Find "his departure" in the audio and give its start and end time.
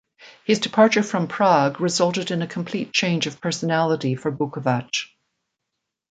0.45-1.03